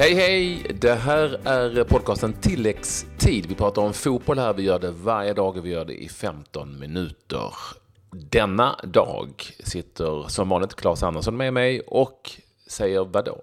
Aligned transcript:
Hej 0.00 0.14
hej! 0.14 0.66
Det 0.80 0.94
här 0.94 1.48
är 1.48 1.84
podcasten 1.84 2.32
Tilläggstid. 2.32 3.46
Vi 3.46 3.54
pratar 3.54 3.82
om 3.82 3.92
fotboll 3.92 4.38
här. 4.38 4.52
Vi 4.52 4.62
gör 4.62 4.78
det 4.78 4.90
varje 4.90 5.32
dag 5.32 5.56
och 5.56 5.66
vi 5.66 5.70
gör 5.70 5.84
det 5.84 6.02
i 6.02 6.08
15 6.08 6.78
minuter. 6.78 7.54
Denna 8.10 8.80
dag 8.84 9.30
sitter 9.58 10.28
som 10.28 10.48
vanligt 10.48 10.74
Claes 10.74 11.02
Andersson 11.02 11.36
med 11.36 11.52
mig 11.52 11.80
och 11.80 12.30
säger 12.66 13.04
vadå? 13.04 13.42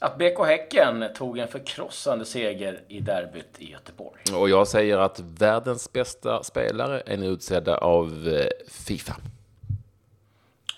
Att 0.00 0.18
BK 0.18 0.46
Häcken 0.46 1.04
tog 1.14 1.38
en 1.38 1.48
förkrossande 1.48 2.24
seger 2.24 2.80
i 2.88 3.00
derbyt 3.00 3.58
i 3.58 3.70
Göteborg. 3.70 4.20
Och 4.34 4.48
jag 4.48 4.68
säger 4.68 4.98
att 4.98 5.20
världens 5.20 5.92
bästa 5.92 6.42
spelare 6.42 7.02
är 7.06 7.16
nu 7.16 7.26
utsedda 7.26 7.76
av 7.76 8.28
eh, 8.28 8.46
Fifa. 8.70 9.16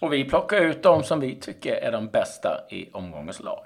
Och 0.00 0.12
vi 0.12 0.24
plockar 0.24 0.60
ut 0.60 0.82
de 0.82 1.02
som 1.02 1.20
vi 1.20 1.34
tycker 1.34 1.74
är 1.74 1.92
de 1.92 2.08
bästa 2.08 2.60
i 2.70 2.88
omgångens 2.92 3.40
lag. 3.40 3.64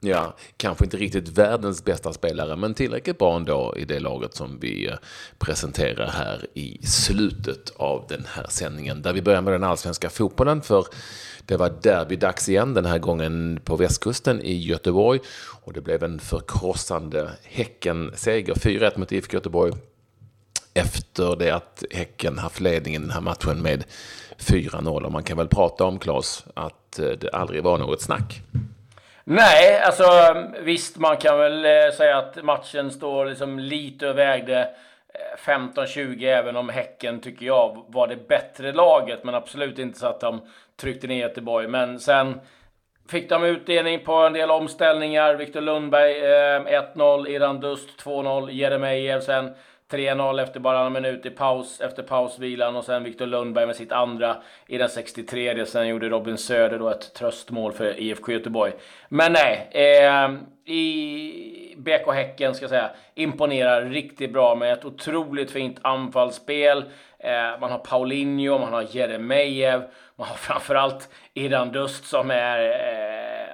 Ja, 0.00 0.34
kanske 0.56 0.84
inte 0.84 0.96
riktigt 0.96 1.28
världens 1.28 1.84
bästa 1.84 2.12
spelare, 2.12 2.56
men 2.56 2.74
tillräckligt 2.74 3.18
bra 3.18 3.36
ändå 3.36 3.74
i 3.76 3.84
det 3.84 4.00
laget 4.00 4.34
som 4.34 4.58
vi 4.60 4.86
eh, 4.86 4.94
presenterar 5.38 6.10
här 6.10 6.46
i 6.54 6.86
slutet 6.86 7.72
av 7.76 8.04
den 8.08 8.26
här 8.28 8.46
sändningen. 8.48 9.02
Där 9.02 9.12
vi 9.12 9.22
börjar 9.22 9.42
med 9.42 9.52
den 9.52 9.64
allsvenska 9.64 10.10
fotbollen, 10.10 10.62
för 10.62 10.86
det 11.46 11.56
var 11.56 11.72
derbydags 11.82 12.48
igen, 12.48 12.74
den 12.74 12.84
här 12.84 12.98
gången 12.98 13.60
på 13.64 13.76
västkusten 13.76 14.40
i 14.42 14.54
Göteborg. 14.54 15.20
Och 15.62 15.72
det 15.72 15.80
blev 15.80 16.02
en 16.02 16.18
förkrossande 16.18 17.30
Häcken-seger, 17.42 18.54
4-1 18.54 18.98
mot 18.98 19.12
IFK 19.12 19.34
Göteborg. 19.34 19.72
Efter 20.74 21.36
det 21.36 21.50
att 21.50 21.84
Häcken 21.90 22.38
haft 22.38 22.60
ledningen 22.60 23.02
den 23.02 23.10
här 23.10 23.20
matchen 23.20 23.62
med 23.62 23.84
4-0. 24.38 25.02
Och 25.02 25.12
man 25.12 25.22
kan 25.22 25.36
väl 25.36 25.48
prata 25.48 25.84
om, 25.84 25.98
Claes, 25.98 26.44
att 26.54 26.98
eh, 26.98 27.08
det 27.08 27.30
aldrig 27.30 27.62
var 27.62 27.78
något 27.78 28.02
snack. 28.02 28.42
Nej, 29.28 29.80
alltså 29.80 30.04
visst, 30.60 30.96
man 30.96 31.16
kan 31.16 31.38
väl 31.38 31.64
eh, 31.64 31.92
säga 31.96 32.16
att 32.16 32.44
matchen 32.44 32.90
står 32.90 33.26
liksom 33.26 33.58
lite 33.58 34.08
och 34.08 34.18
vägde 34.18 34.60
eh, 35.14 35.52
15-20, 35.52 36.26
även 36.26 36.56
om 36.56 36.68
Häcken, 36.68 37.20
tycker 37.20 37.46
jag, 37.46 37.84
var 37.88 38.08
det 38.08 38.28
bättre 38.28 38.72
laget. 38.72 39.24
Men 39.24 39.34
absolut 39.34 39.78
inte 39.78 39.98
så 39.98 40.06
att 40.06 40.20
de 40.20 40.40
tryckte 40.76 41.06
ner 41.06 41.20
Göteborg. 41.20 41.68
Men 41.68 42.00
sen 42.00 42.40
fick 43.08 43.28
de 43.28 43.44
utdelning 43.44 44.04
på 44.04 44.14
en 44.14 44.32
del 44.32 44.50
omställningar. 44.50 45.34
Viktor 45.34 45.60
Lundberg 45.60 46.16
eh, 46.18 46.82
1-0, 46.94 47.28
Iran 47.28 47.60
Dust 47.60 48.04
2-0, 48.04 48.50
Jeremejeff 48.50 49.24
sen 49.24 49.54
3-0 49.90 50.42
efter 50.42 50.60
bara 50.60 50.86
en 50.86 50.92
minut 50.92 51.26
i 51.26 51.30
paus, 51.30 51.80
efter 51.80 52.02
pausvilan 52.02 52.76
och 52.76 52.84
sen 52.84 53.04
Viktor 53.04 53.26
Lundberg 53.26 53.66
med 53.66 53.76
sitt 53.76 53.92
andra 53.92 54.36
i 54.66 54.78
den 54.78 54.88
63. 54.88 55.66
Sen 55.66 55.88
gjorde 55.88 56.08
Robin 56.08 56.38
Söder 56.38 56.78
då 56.78 56.88
ett 56.88 57.14
tröstmål 57.14 57.72
för 57.72 58.00
IFK 58.00 58.32
Göteborg. 58.32 58.72
Men 59.08 59.32
nej, 59.32 59.68
eh, 59.70 60.30
i 60.74 61.74
BK 61.76 62.12
Häcken 62.12 62.54
ska 62.54 62.62
jag 62.62 62.70
säga 62.70 62.90
imponerar 63.14 63.82
riktigt 63.82 64.32
bra 64.32 64.54
med 64.54 64.72
ett 64.72 64.84
otroligt 64.84 65.50
fint 65.50 65.78
anfallsspel. 65.82 66.84
Eh, 67.18 67.60
man 67.60 67.70
har 67.70 67.78
Paulinho, 67.78 68.58
man 68.58 68.72
har 68.72 68.86
Jeremejeff, 68.90 69.82
man 70.16 70.28
har 70.28 70.36
framförallt 70.36 71.08
Iran 71.34 71.72
Dust 71.72 72.04
som 72.04 72.30
är 72.30 72.58
eh, 72.60 73.05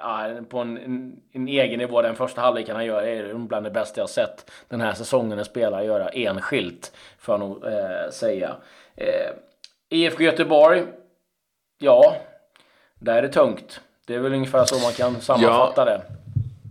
ja, 0.03 0.29
på 0.49 0.59
en, 0.59 0.77
en, 0.77 1.21
en, 1.33 1.49
egen 1.49 1.79
nivå. 1.79 2.03
Den 2.03 2.17
första 2.17 2.41
halvleken 2.41 2.77
han 2.77 2.87
gör 2.87 3.03
är 3.03 3.35
bland 3.35 3.67
det 3.67 3.71
bästa 3.71 4.01
jag 4.01 4.11
sett 4.11 4.51
den 4.69 4.81
här 4.81 4.93
säsongen 4.93 5.39
en 5.39 5.45
spelare 5.45 5.85
göra 5.85 6.09
enskilt, 6.09 6.93
får 7.19 7.33
jag 7.33 7.41
nog 7.41 7.65
eh, 7.65 8.11
säga. 8.11 8.57
Eh, 8.97 9.31
IFK 9.89 10.23
Göteborg, 10.23 10.85
ja, 11.79 12.17
där 12.99 13.15
är 13.15 13.23
det 13.23 13.29
tungt. 13.29 13.81
Det 14.07 14.15
är 14.15 14.19
väl 14.19 14.35
ungefär 14.35 14.65
så 14.65 14.79
man 14.79 14.93
kan 14.93 15.21
sammanfatta 15.21 15.81
ja. 15.81 15.85
det. 15.85 16.03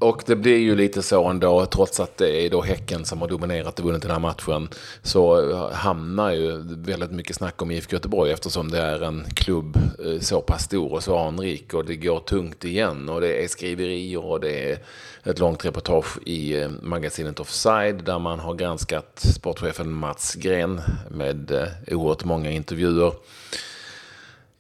Och 0.02 0.24
det 0.26 0.36
blir 0.36 0.58
ju 0.58 0.76
lite 0.76 1.02
så 1.02 1.28
ändå, 1.28 1.66
trots 1.66 2.00
att 2.00 2.18
det 2.18 2.46
är 2.46 2.50
då 2.50 2.62
Häcken 2.62 3.06
som 3.06 3.22
har 3.22 3.28
dominerat 3.28 3.80
och 3.80 3.86
vunnit 3.86 4.02
den 4.02 4.12
här 4.12 4.20
matchen, 4.20 4.70
så 5.04 5.68
hamnar 5.68 6.32
ju 6.32 6.62
väldigt 6.66 7.12
mycket 7.12 7.36
snack 7.36 7.62
om 7.62 7.72
IFK 7.72 7.94
Göteborg 7.94 8.32
eftersom 8.32 8.72
det 8.72 8.80
är 8.80 9.04
en 9.04 9.26
klubb 9.36 9.78
eh, 10.06 10.20
så 10.20 10.42
pass 10.42 10.64
stor 10.64 10.94
och 10.94 11.04
så 11.04 11.18
anrik 11.18 11.74
och 11.74 11.86
det 11.86 11.96
går 11.96 12.20
tungt 12.20 12.64
igen. 12.64 13.10
Och 13.10 13.22
det 13.22 13.44
är 13.44 13.48
skriverier 13.48 14.26
och 14.26 14.40
det 14.40 14.72
är 14.72 14.80
ett 15.24 15.40
långt 15.40 15.66
reportage 15.66 16.20
i 16.26 16.62
eh, 16.62 16.70
magasinet 16.82 17.40
Offside 17.40 18.04
där 18.04 18.20
man 18.20 18.40
har 18.40 18.54
granskat 18.54 19.20
sportchefen 19.20 19.92
Mats 19.92 20.36
Gren 20.36 20.82
med 21.10 21.52
eh, 21.52 21.98
oerhört 21.98 22.24
många 22.24 22.52
intervjuer. 22.52 23.14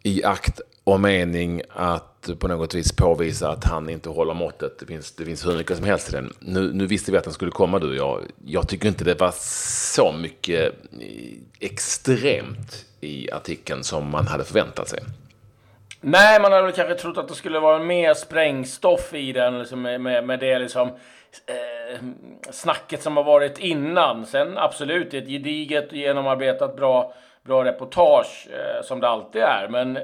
I 0.03 0.23
akt 0.23 0.61
och 0.83 0.99
mening 0.99 1.61
att 1.69 2.10
på 2.39 2.47
något 2.47 2.73
vis 2.73 2.91
påvisa 2.91 3.49
att 3.49 3.63
han 3.63 3.89
inte 3.89 4.09
håller 4.09 4.33
måttet. 4.33 4.79
Det 4.79 4.85
finns, 4.85 5.11
det 5.11 5.25
finns 5.25 5.45
hur 5.45 5.57
mycket 5.57 5.77
som 5.77 5.85
helst 5.85 6.09
i 6.09 6.11
den. 6.11 6.33
Nu, 6.39 6.73
nu 6.73 6.85
visste 6.87 7.11
vi 7.11 7.17
att 7.17 7.23
den 7.23 7.33
skulle 7.33 7.51
komma 7.51 7.79
du. 7.79 7.95
Jag, 7.95 8.21
jag 8.45 8.67
tycker 8.67 8.87
inte 8.87 9.03
det 9.03 9.19
var 9.19 9.33
så 9.95 10.11
mycket 10.11 10.73
eh, 10.99 11.37
extremt 11.59 12.85
i 13.01 13.31
artikeln 13.31 13.83
som 13.83 14.09
man 14.09 14.27
hade 14.27 14.43
förväntat 14.43 14.87
sig. 14.87 14.99
Nej, 16.01 16.41
man 16.41 16.51
hade 16.51 16.63
väl 16.63 16.71
kanske 16.71 16.95
trott 16.95 17.17
att 17.17 17.27
det 17.27 17.35
skulle 17.35 17.59
vara 17.59 17.79
mer 17.79 18.13
sprängstoff 18.13 19.13
i 19.13 19.31
den 19.31 19.59
liksom 19.59 19.81
med, 19.81 20.01
med, 20.01 20.23
med 20.23 20.39
det 20.39 20.59
liksom 20.59 20.87
eh, 20.87 21.99
snacket 22.51 23.03
som 23.03 23.17
har 23.17 23.23
varit 23.23 23.59
innan. 23.59 24.25
Sen 24.25 24.57
absolut, 24.57 25.11
det 25.11 25.17
är 25.17 25.21
ett 25.21 25.27
gediget 25.27 25.91
genomarbetat 25.91 26.75
bra, 26.75 27.13
bra 27.43 27.65
reportage 27.65 28.47
eh, 28.51 28.83
som 28.83 28.99
det 28.99 29.07
alltid 29.07 29.41
är. 29.41 29.67
Men 29.69 29.97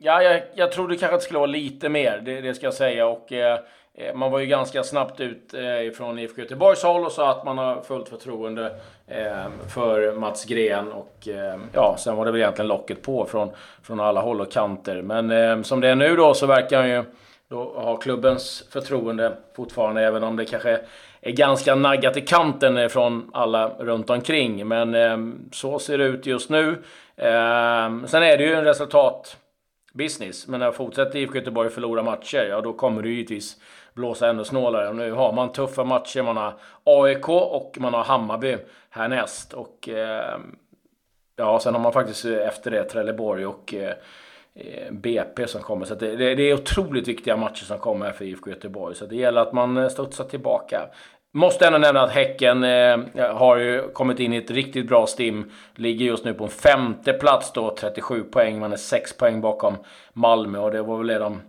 Ja, 0.00 0.22
jag, 0.22 0.42
jag 0.54 0.72
trodde 0.72 0.96
kanske 0.96 1.14
att 1.14 1.20
det 1.20 1.24
skulle 1.24 1.38
vara 1.38 1.50
lite 1.50 1.88
mer, 1.88 2.22
det, 2.24 2.40
det 2.40 2.54
ska 2.54 2.66
jag 2.66 2.74
säga. 2.74 3.06
Och, 3.06 3.32
eh, 3.32 3.58
eh 3.94 4.14
man 4.14 4.30
var 4.30 4.38
ju 4.38 4.46
ganska 4.46 4.82
snabbt 4.82 5.20
ut 5.20 5.54
eh, 5.54 5.92
från 5.96 6.18
IFK 6.18 6.40
Göteborgs 6.40 6.82
håll 6.82 7.04
och 7.04 7.12
sa 7.12 7.30
att 7.30 7.44
man 7.44 7.58
har 7.58 7.80
fullt 7.80 8.08
förtroende 8.08 8.66
eh, 9.06 9.46
för 9.74 10.12
Mats 10.12 10.44
Gren. 10.44 10.92
Och 10.92 11.28
eh, 11.28 11.60
ja, 11.72 11.96
sen 11.98 12.16
var 12.16 12.24
det 12.24 12.30
väl 12.30 12.40
egentligen 12.40 12.68
locket 12.68 13.02
på 13.02 13.24
från, 13.24 13.50
från 13.82 14.00
alla 14.00 14.20
håll 14.20 14.40
och 14.40 14.52
kanter. 14.52 15.02
Men 15.02 15.30
eh, 15.30 15.62
som 15.62 15.80
det 15.80 15.88
är 15.88 15.94
nu 15.94 16.16
då 16.16 16.34
så 16.34 16.46
verkar 16.46 16.78
han 16.78 16.90
ju 16.90 17.04
då 17.48 17.64
ha 17.64 17.96
klubbens 17.96 18.64
förtroende 18.70 19.36
fortfarande, 19.56 20.02
även 20.02 20.22
om 20.22 20.36
det 20.36 20.44
kanske 20.44 20.80
är 21.20 21.32
ganska 21.32 21.74
naggat 21.74 22.16
i 22.16 22.20
kanten 22.20 22.90
från 22.90 23.30
alla 23.32 23.68
runt 23.68 24.10
omkring. 24.10 24.68
Men 24.68 24.94
eh, 24.94 25.18
så 25.52 25.78
ser 25.78 25.98
det 25.98 26.04
ut 26.04 26.26
just 26.26 26.50
nu. 26.50 26.68
Eh, 27.16 28.04
sen 28.06 28.22
är 28.22 28.36
det 28.36 28.44
ju 28.44 28.54
en 28.54 28.64
resultat 28.64 29.36
business. 29.98 30.48
Men 30.48 30.60
när 30.60 30.72
fortsätter 30.72 31.18
IFK 31.18 31.34
Göteborg 31.34 31.70
förlora 31.70 32.02
matcher, 32.02 32.46
ja 32.50 32.60
då 32.60 32.72
kommer 32.72 33.02
det 33.02 33.08
givetvis 33.08 33.56
blåsa 33.94 34.28
ännu 34.28 34.44
snålare. 34.44 34.88
Och 34.88 34.96
Nu 34.96 35.12
har 35.12 35.32
man 35.32 35.52
tuffa 35.52 35.84
matcher. 35.84 36.22
Man 36.22 36.36
har 36.36 36.54
AIK 36.84 37.28
och 37.28 37.76
man 37.80 37.94
har 37.94 38.04
Hammarby 38.04 38.56
härnäst. 38.90 39.52
Och 39.52 39.88
eh, 39.88 40.38
ja, 41.36 41.58
sen 41.58 41.74
har 41.74 41.80
man 41.80 41.92
faktiskt 41.92 42.24
eh, 42.24 42.48
efter 42.48 42.70
det 42.70 42.84
Trelleborg 42.84 43.46
och 43.46 43.74
eh, 43.74 43.94
eh 44.54 44.92
BP 44.92 45.46
som 45.46 45.62
kommer. 45.62 45.86
Så 45.86 45.94
det, 45.94 46.16
det, 46.16 46.42
är 46.42 46.54
otroligt 46.54 47.08
viktiga 47.08 47.36
matcher 47.36 47.64
som 47.64 47.78
kommer 47.78 48.12
för 48.12 48.24
IFK 48.24 48.50
Göteborg. 48.50 48.94
Så 48.94 49.06
det 49.06 49.16
gäller 49.16 49.40
att 49.40 49.52
man 49.52 49.76
eh, 49.76 49.88
studsar 49.88 50.24
tillbaka. 50.24 50.88
Måste 51.34 51.66
ändå 51.66 51.78
nämna 51.78 52.02
att 52.02 52.10
Häcken 52.10 52.64
eh, 52.64 52.98
har 53.34 53.56
ju 53.56 53.88
kommit 53.88 54.20
in 54.20 54.32
i 54.32 54.36
ett 54.36 54.50
riktigt 54.50 54.88
bra 54.88 55.06
stim. 55.06 55.50
Ligger 55.74 56.06
just 56.06 56.24
nu 56.24 56.34
på 56.34 56.44
en 56.44 56.50
femte 56.50 57.12
plats 57.12 57.52
då, 57.52 57.74
37 57.78 58.22
poäng. 58.22 58.60
Man 58.60 58.72
är 58.72 58.76
6 58.76 59.16
poäng 59.16 59.40
bakom 59.40 59.76
Malmö 60.12 60.58
och 60.58 60.70
det 60.70 60.82
var 60.82 60.98
väl 60.98 61.06
det 61.06 61.18
de 61.18 61.40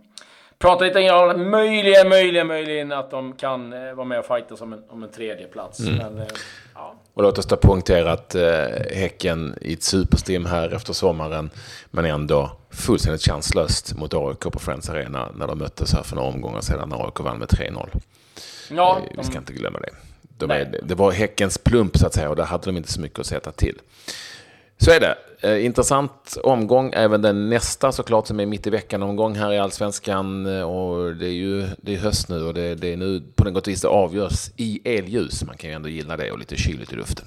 pratade 0.60 1.00
lite 1.00 1.12
om. 1.12 1.50
Möjligen, 1.50 2.08
möjligen, 2.08 2.46
möjligen 2.46 2.92
att 2.92 3.10
de 3.10 3.32
kan 3.32 3.72
eh, 3.72 3.94
vara 3.94 4.04
med 4.04 4.18
och 4.18 4.26
fighta 4.26 4.64
om 4.64 4.72
en, 4.72 4.82
om 4.88 5.02
en 5.02 5.10
tredje 5.10 5.46
plats. 5.46 5.80
Mm. 5.80 5.96
Men, 5.96 6.18
eh, 6.18 6.26
ja. 6.74 6.94
Och 7.14 7.22
låt 7.22 7.38
oss 7.38 7.46
då 7.46 7.56
poängtera 7.56 8.12
att 8.12 8.34
eh, 8.34 8.42
Häcken 8.94 9.58
i 9.60 9.72
ett 9.72 9.82
superstim 9.82 10.46
här 10.46 10.74
efter 10.74 10.92
sommaren, 10.92 11.50
men 11.90 12.04
ändå 12.04 12.50
fullständigt 12.70 13.22
chanslöst 13.22 13.94
mot 13.94 14.14
AIK 14.14 14.40
på 14.40 14.58
Friends 14.58 14.90
Arena 14.90 15.28
när 15.34 15.46
de 15.46 15.58
möttes 15.58 15.92
här 15.92 16.02
för 16.02 16.16
några 16.16 16.28
omgångar 16.28 16.60
sedan 16.60 16.88
när 16.88 17.06
AIK 17.06 17.20
vann 17.20 17.38
med 17.38 17.48
3-0. 17.48 17.88
Ja, 18.70 18.98
eh, 18.98 19.16
Vi 19.18 19.24
ska 19.24 19.38
inte 19.38 19.52
glömma 19.52 19.78
det. 19.78 19.90
De 20.38 20.50
är, 20.50 20.80
det 20.82 20.94
var 20.94 21.12
Häckens 21.12 21.58
plump 21.58 21.96
så 21.98 22.06
att 22.06 22.14
säga 22.14 22.30
och 22.30 22.36
där 22.36 22.44
hade 22.44 22.66
de 22.66 22.76
inte 22.76 22.92
så 22.92 23.00
mycket 23.00 23.18
att 23.18 23.26
sätta 23.26 23.52
till. 23.52 23.78
Så 24.80 24.90
är 24.90 25.00
det. 25.00 25.16
Eh, 25.40 25.64
intressant 25.64 26.36
omgång, 26.44 26.92
även 26.94 27.22
den 27.22 27.48
nästa 27.48 27.92
såklart 27.92 28.26
som 28.26 28.40
är 28.40 28.46
mitt 28.46 28.66
i 28.66 28.70
veckan-omgång 28.70 29.34
här 29.34 29.52
i 29.52 29.58
Allsvenskan. 29.58 30.58
Eh, 30.58 30.62
och 30.62 31.16
det 31.16 31.26
är 31.26 31.32
ju 31.32 31.66
det 31.78 31.94
är 31.94 31.98
höst 31.98 32.28
nu 32.28 32.42
och 32.42 32.54
det, 32.54 32.74
det 32.74 32.92
är 32.92 32.96
nu 32.96 33.22
på 33.36 33.44
något 33.44 33.68
vis 33.68 33.82
det 33.82 33.88
avgörs 33.88 34.50
i 34.56 34.80
elljus. 34.84 35.44
Man 35.44 35.56
kan 35.56 35.70
ju 35.70 35.76
ändå 35.76 35.88
gilla 35.88 36.16
det 36.16 36.32
och 36.32 36.38
lite 36.38 36.56
kyligt 36.56 36.92
i 36.92 36.96
luften. 36.96 37.26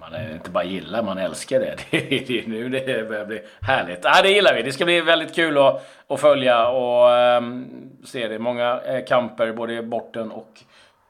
Man 0.00 0.14
är 0.14 0.32
inte 0.32 0.50
bara 0.50 0.64
gillar, 0.64 1.02
man 1.02 1.18
älskar 1.18 1.60
det. 1.60 1.76
Det 1.90 2.38
är 2.38 2.46
nu 2.46 2.68
det 2.68 3.08
börjar 3.08 3.26
bli 3.26 3.40
härligt. 3.60 4.00
Ja, 4.02 4.22
det 4.22 4.30
gillar 4.30 4.54
vi. 4.54 4.62
Det 4.62 4.72
ska 4.72 4.84
bli 4.84 5.00
väldigt 5.00 5.34
kul 5.34 5.58
att, 5.58 5.86
att 6.08 6.20
följa 6.20 6.68
och 6.68 7.36
um, 7.38 7.66
se 8.04 8.28
det. 8.28 8.38
Många 8.38 8.80
eh, 8.80 9.04
kamper 9.04 9.52
både 9.52 9.74
i 9.74 9.82
borten 9.82 10.30
och 10.30 10.62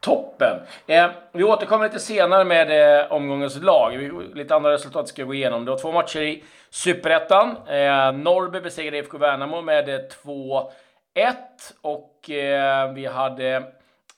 toppen. 0.02 0.58
Eh, 0.86 1.10
vi 1.32 1.44
återkommer 1.44 1.84
lite 1.84 2.00
senare 2.00 2.44
med 2.44 3.00
eh, 3.00 3.12
omgångens 3.12 3.62
lag. 3.62 3.96
Vi, 3.96 4.10
lite 4.34 4.54
andra 4.54 4.72
resultat 4.72 5.08
ska 5.08 5.22
vi 5.22 5.26
gå 5.26 5.34
igenom. 5.34 5.64
Det 5.64 5.70
var 5.70 5.78
två 5.78 5.92
matcher 5.92 6.20
i 6.20 6.44
Superettan. 6.70 7.48
Eh, 7.48 8.12
Norrby 8.12 8.60
besegrade 8.60 8.98
IFK 8.98 9.18
Värnamo 9.18 9.62
med 9.62 9.88
eh, 9.88 10.00
2-1. 10.24 10.68
Och 11.80 12.30
eh, 12.30 12.92
vi 12.92 13.06
hade 13.06 13.62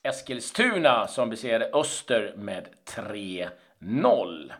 Eskilstuna 0.03 1.07
som 1.07 1.29
besegrade 1.29 1.69
Öster 1.73 2.33
med 2.37 2.67
3-0. 2.95 4.51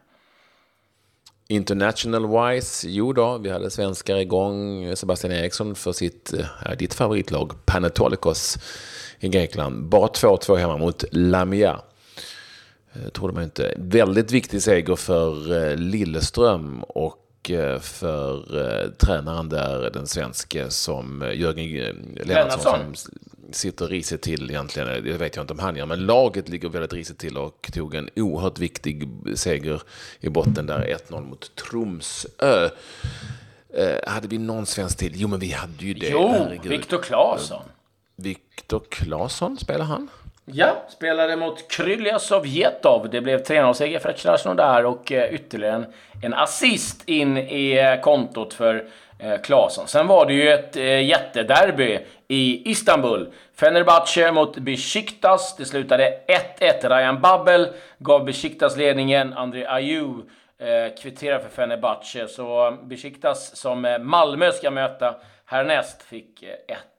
International 1.48 2.26
wise, 2.26 2.88
jo 2.90 3.14
då, 3.14 3.38
vi 3.38 3.50
hade 3.50 3.72
svenskar 3.72 4.16
igång. 4.16 4.96
Sebastian 4.96 5.34
Eriksson 5.34 5.76
för 5.76 5.92
sitt, 5.92 6.34
ja, 6.66 6.76
ditt 6.76 6.94
favoritlag, 6.94 7.66
Panetolikos 7.66 8.58
i 9.26 9.30
Grekland. 9.30 9.84
Bara 9.84 10.08
2-2 10.08 10.56
hemma 10.56 10.78
mot 10.78 11.04
Lamia. 11.12 11.80
Eh, 12.94 13.10
trodde 13.10 13.34
man 13.34 13.44
inte. 13.44 13.74
Väldigt 13.78 14.32
viktig 14.32 14.62
seger 14.62 14.96
för 14.96 15.64
eh, 15.70 15.76
Lilleström 15.76 16.84
och 16.84 17.52
eh, 17.52 17.80
för 17.80 18.90
tränaren 18.98 19.50
där, 19.50 19.90
den 19.94 20.08
svenske 20.08 20.70
som 20.70 21.32
Jörgen 21.34 21.96
Lennartsson 22.24 22.96
som 22.96 23.12
sitter 23.52 23.88
risigt 23.88 24.22
till 24.22 24.50
egentligen. 24.50 24.88
Det 24.88 25.18
vet 25.18 25.36
jag 25.36 25.44
inte 25.44 25.54
om 25.54 25.60
han 25.60 25.76
gör, 25.76 25.86
men 25.86 26.06
laget 26.06 26.50
ligger 26.50 26.70
väldigt 26.70 26.94
risigt 26.94 27.18
till 27.18 27.38
och 27.38 27.70
tog 27.74 27.96
en 27.96 28.10
oerhört 28.16 28.60
viktig 28.60 29.10
seger 29.36 29.82
i 30.20 30.30
botten 30.30 30.66
där 30.66 30.98
1-0 31.10 31.22
mot 31.22 31.56
Tromsö. 31.56 32.70
Eh, 33.78 34.10
hade 34.12 34.28
vi 34.28 34.38
någon 34.38 34.66
svensk 34.66 34.98
till? 34.98 35.12
Jo, 35.16 35.28
men 35.28 35.40
vi 35.40 35.52
hade 35.52 35.86
ju 35.86 35.94
det. 35.94 36.10
Jo, 36.10 36.48
Viktor 36.64 37.02
Claesson. 37.02 37.64
Viktor 38.16 38.82
Claesson, 38.90 39.58
spelar 39.58 39.86
han? 39.86 40.10
Ja, 40.46 40.86
spelade 40.90 41.36
mot 41.36 41.72
Krylja 41.72 42.20
Sovjetov. 42.20 43.10
Det 43.10 43.22
blev 43.22 43.44
3-0-seger 43.44 44.00
för 44.00 44.14
Krasnodar 44.14 44.84
och 44.84 45.12
eh, 45.12 45.34
ytterligare 45.34 45.76
en, 45.76 45.86
en 46.24 46.34
assist 46.34 47.10
in 47.10 47.38
i 47.38 47.78
eh, 47.78 48.02
kontot 48.02 48.54
för 48.54 48.88
eh, 49.20 49.42
Claesson. 49.42 49.88
Sen 49.88 50.08
var 50.08 50.26
det 50.26 50.34
ju 50.34 50.50
ett 50.50 50.76
eh, 50.76 51.06
jättederby 51.06 52.00
i 52.28 52.72
Istanbul. 52.72 53.34
Fenerbahce 53.56 54.32
mot 54.32 54.58
Besiktas. 54.58 55.56
Det 55.58 55.66
slutade 55.66 56.20
1-1. 56.60 56.90
Ryan 56.90 57.22
Babbel 57.22 57.68
gav 57.98 58.26
Besiktas 58.26 58.78
ledningen. 58.78 59.34
André 59.34 59.66
Ayew 59.68 60.22
eh, 60.60 60.96
kvitterade 61.02 61.44
för 61.44 61.50
Fenerbahce. 61.50 62.28
Så 62.28 62.78
Besiktas 62.84 63.56
som 63.56 63.86
eh, 63.86 64.00
Malmö 64.00 64.52
ska 64.52 64.72
möta 64.72 65.16
härnäst 65.46 66.02
fick 66.02 66.44
1-1 66.44 66.95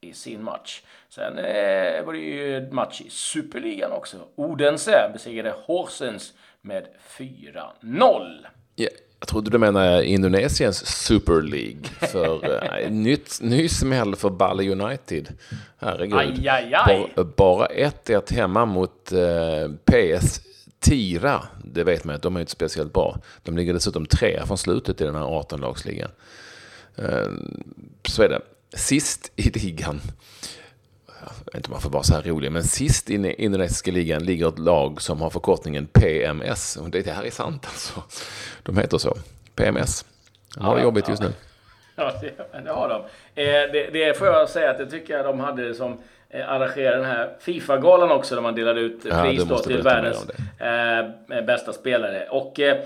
i 0.00 0.12
sin 0.12 0.42
match. 0.42 0.82
Sen 1.08 1.38
eh, 1.38 2.04
var 2.04 2.12
det 2.12 2.18
ju 2.18 2.68
match 2.70 3.00
i 3.00 3.10
Superligan 3.10 3.92
också. 3.92 4.16
Odense 4.34 5.10
besegrade 5.12 5.54
Horsens 5.66 6.32
med 6.60 6.86
4-0. 7.18 8.46
Yeah. 8.76 8.92
Jag 9.20 9.28
trodde 9.28 9.50
du 9.50 9.58
menade 9.58 10.06
Indonesiens 10.06 10.86
Super 10.86 11.42
League. 11.42 11.82
För 12.00 12.62
äh, 12.82 12.90
nytt, 12.90 13.38
ny 13.42 13.68
smäll 13.68 14.16
för 14.16 14.30
Bali 14.30 14.70
United. 14.70 15.28
Herregud. 15.78 16.18
Aj, 16.18 16.48
aj, 16.48 16.74
aj. 16.74 17.24
Bara 17.36 17.66
1-1 17.66 18.34
hemma 18.34 18.64
mot 18.64 19.12
eh, 19.12 19.70
PS 19.84 20.40
Tira. 20.80 21.42
Det 21.64 21.84
vet 21.84 22.04
man 22.04 22.16
att 22.16 22.22
de 22.22 22.36
är 22.36 22.40
inte 22.40 22.52
speciellt 22.52 22.92
bra. 22.92 23.20
De 23.42 23.56
ligger 23.56 23.74
dessutom 23.74 24.06
tre 24.06 24.46
från 24.46 24.58
slutet 24.58 25.00
i 25.00 25.04
den 25.04 25.14
här 25.14 25.22
18-lagsligan. 25.22 26.10
Eh, 26.96 27.28
så 28.08 28.22
är 28.22 28.28
det. 28.28 28.40
Sist 28.74 29.32
i 29.36 29.50
ligan 29.50 30.00
jag 31.20 31.52
vet 31.52 31.54
inte 31.54 31.68
om 31.68 31.72
man 31.72 31.80
får 31.80 31.90
vara 31.90 32.02
så 32.02 32.14
här 32.14 32.22
rolig, 32.22 32.52
men 32.52 32.62
sist 32.62 33.10
i 33.10 33.16
den 33.16 33.24
indonesiska 33.24 33.90
ligan 33.90 34.24
ligger 34.24 34.48
ett 34.48 34.58
lag 34.58 35.02
som 35.02 35.20
har 35.20 35.30
förkortningen 35.30 35.86
PMS. 35.86 36.76
Och 36.76 36.90
det 36.90 37.06
här 37.06 37.24
är 37.24 37.30
sant 37.30 37.66
alltså. 37.66 38.02
De 38.62 38.78
heter 38.78 38.98
så. 38.98 39.16
PMS. 39.54 40.04
De 40.54 40.64
har 40.64 40.72
ja, 40.72 40.76
det 40.76 40.82
jobbigt 40.82 41.08
just 41.08 41.22
nu. 41.22 41.32
Ja, 41.96 42.12
det, 42.20 42.60
det 42.64 42.70
har 42.70 42.88
de. 42.88 43.02
Eh, 43.42 43.72
det, 43.72 43.90
det, 43.92 44.18
får 44.18 44.26
jag 44.26 44.48
säga 44.48 44.70
att 44.70 44.78
det 44.78 44.86
tycker 44.86 45.16
jag 45.16 45.24
de 45.24 45.40
hade 45.40 45.74
som 45.74 45.98
eh, 46.30 46.50
arrangerade 46.50 46.96
den 46.96 47.06
här 47.06 47.36
Fifa-galan 47.40 48.10
också, 48.10 48.34
där 48.34 48.42
man 48.42 48.54
delade 48.54 48.80
ut 48.80 49.02
pris 49.02 49.42
ja, 49.50 49.58
till 49.58 49.82
världens 49.82 50.26
eh, 50.58 51.44
bästa 51.44 51.72
spelare. 51.72 52.28
Och 52.30 52.60
eh, 52.60 52.76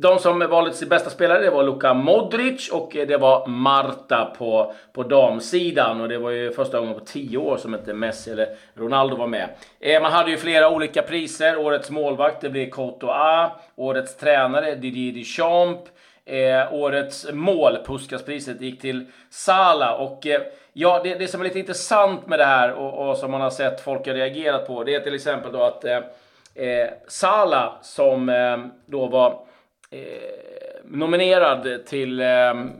de 0.00 0.18
som 0.18 0.38
valde 0.38 0.72
till 0.72 0.88
bästa 0.88 1.10
spelare 1.10 1.40
det 1.40 1.50
var 1.50 1.62
Luka 1.62 1.94
Modric 1.94 2.68
och 2.68 2.96
eh, 2.96 3.06
det 3.06 3.16
var 3.16 3.46
Marta 3.46 4.34
på, 4.38 4.74
på 4.92 5.02
damsidan. 5.02 6.00
Och 6.00 6.08
det 6.08 6.18
var 6.18 6.30
ju 6.30 6.52
första 6.52 6.80
gången 6.80 6.94
på 6.94 7.04
tio 7.04 7.38
år 7.38 7.56
som 7.56 7.74
inte 7.74 7.94
Messi 7.94 8.30
eller 8.30 8.48
Ronaldo 8.74 9.16
var 9.16 9.26
med. 9.26 9.48
Eh, 9.80 10.02
man 10.02 10.12
hade 10.12 10.30
ju 10.30 10.36
flera 10.36 10.70
olika 10.70 11.02
priser. 11.02 11.56
Årets 11.56 11.90
målvakt 11.90 12.40
det 12.40 12.50
blev 12.50 12.70
Courtois. 12.70 13.50
Årets 13.76 14.16
tränare 14.16 14.74
Didier 14.74 15.12
Deschamps. 15.12 15.90
Eh, 16.24 16.74
årets 16.74 17.32
mål, 17.32 17.78
Puskaspriset, 17.86 18.60
gick 18.60 18.80
till 18.80 19.06
Sala. 19.30 19.96
Och 19.96 20.26
eh, 20.26 20.40
ja, 20.72 21.00
det, 21.04 21.14
det, 21.14 21.28
som 21.28 21.40
är 21.40 21.44
lite 21.44 21.58
intressant 21.58 22.26
med 22.26 22.38
det 22.38 22.44
här 22.44 22.72
och, 22.72 23.08
och, 23.08 23.16
som 23.16 23.30
man 23.30 23.40
har 23.40 23.50
sett 23.50 23.80
folk 23.80 24.06
har 24.06 24.14
reagerat 24.14 24.66
på, 24.66 24.84
det 24.84 24.94
är 24.94 25.00
till 25.00 25.14
exempel 25.14 25.52
då 25.52 25.62
att 25.62 25.84
eh, 25.84 25.96
eh 26.54 26.90
Sala 27.08 27.72
som 27.82 28.28
eh, 28.28 28.58
då 28.86 29.06
var 29.06 29.49
nominerad 30.84 31.86
till 31.86 32.20
eh, 32.20 32.26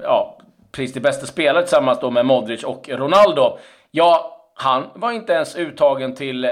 ja, 0.03 0.39
pris 0.73 0.93
till 0.93 1.03
bästa 1.03 1.27
spelare 1.27 1.63
tillsammans 1.63 2.01
då 2.01 2.11
med 2.11 2.27
Modric 2.27 2.65
och 2.65 2.89
Ronaldo. 2.89 3.59
Ja, 3.91 4.37
han 4.55 4.87
var 4.95 5.13
inte 5.13 5.33
ens 5.33 5.57
uttagen 5.57 6.15
till 6.15 6.45
eh, 6.45 6.51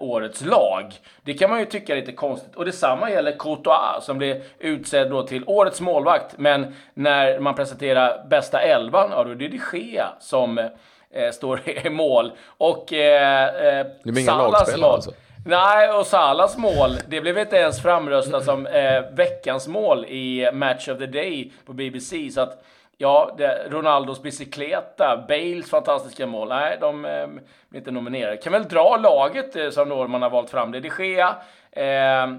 årets 0.00 0.44
lag. 0.44 0.94
Det 1.22 1.34
kan 1.34 1.50
man 1.50 1.60
ju 1.60 1.66
tycka 1.66 1.92
är 1.92 2.00
lite 2.00 2.12
konstigt. 2.12 2.56
Och 2.56 2.64
detsamma 2.64 3.10
gäller 3.10 3.32
Courtois 3.38 4.04
som 4.04 4.18
blev 4.18 4.42
utsedd 4.58 5.10
då 5.10 5.22
till 5.22 5.44
årets 5.46 5.80
målvakt. 5.80 6.38
Men 6.38 6.74
när 6.94 7.40
man 7.40 7.54
presenterar 7.54 8.26
bästa 8.30 8.60
elvan, 8.60 9.10
ja 9.10 9.24
då 9.24 9.30
är 9.30 9.34
det 9.34 9.48
de 9.48 9.60
Gea 9.72 10.06
som 10.20 10.58
eh, 10.58 11.30
står 11.32 11.68
i 11.68 11.90
mål. 11.90 12.32
Och 12.46 12.92
eh, 12.92 13.78
eh, 13.78 13.86
inga 14.04 14.36
lagspelare 14.36 14.92
alltså? 14.92 15.12
Nej, 15.48 15.90
och 15.90 16.06
Salas 16.06 16.56
mål, 16.56 16.98
det 17.08 17.20
blev 17.20 17.38
inte 17.38 17.56
ens 17.56 17.82
framröstat 17.82 18.44
som 18.44 18.66
eh, 18.66 19.02
veckans 19.12 19.68
mål 19.68 20.04
i 20.04 20.50
Match 20.52 20.88
of 20.88 20.98
the 20.98 21.06
Day 21.06 21.52
på 21.66 21.72
BBC. 21.72 22.30
Så 22.30 22.40
att, 22.40 22.64
ja, 22.96 23.34
det, 23.38 23.66
Ronaldos 23.68 24.22
bicykleta, 24.22 25.24
Bales 25.28 25.70
fantastiska 25.70 26.26
mål, 26.26 26.48
nej, 26.48 26.78
de 26.80 27.04
eh, 27.04 27.26
blir 27.68 27.80
inte 27.80 27.90
nominerade. 27.90 28.36
Kan 28.36 28.52
väl 28.52 28.68
dra 28.68 28.96
laget 28.96 29.56
eh, 29.56 29.70
som 29.70 29.88
då 29.88 30.08
man 30.08 30.22
har 30.22 30.30
valt 30.30 30.50
fram. 30.50 30.72
Det 30.72 30.78
är 30.78 30.82
de 30.82 31.04
Gea, 31.04 31.36
eh, 31.72 32.36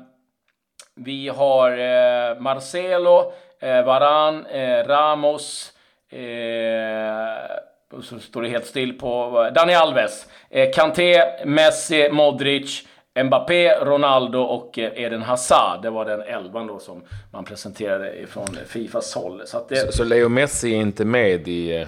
vi 0.95 1.29
har 1.29 1.71
eh, 1.71 2.39
Marcelo, 2.39 3.31
eh, 3.59 3.85
Varan, 3.85 4.45
eh, 4.45 4.87
Ramos, 4.87 5.73
eh, 6.09 7.57
och 7.93 8.03
så 8.03 8.19
står 8.19 8.41
det 8.41 8.49
helt 8.49 8.65
still 8.65 8.99
på 8.99 9.43
eh, 9.45 9.53
Dani 9.53 9.73
Alves, 9.73 10.27
eh, 10.49 10.71
Kanté, 10.73 11.23
Messi, 11.45 12.09
Modric, 12.11 12.87
Mbappé, 13.23 13.69
Ronaldo 13.69 14.39
och 14.39 14.79
eh, 14.79 14.91
Eden 14.95 15.21
Hazard. 15.21 15.81
Det 15.81 15.89
var 15.89 16.05
den 16.05 16.21
elvan 16.21 16.67
då 16.67 16.79
som 16.79 17.01
man 17.31 17.45
presenterade 17.45 18.27
från 18.27 18.47
Fifas 18.67 19.15
håll. 19.15 19.41
Så, 19.45 19.65
det... 19.69 19.75
så, 19.75 19.91
så 19.91 20.03
Leo 20.03 20.29
Messi 20.29 20.73
är 20.73 20.77
inte 20.77 21.05
med 21.05 21.47
i 21.47 21.75
eh, 21.75 21.87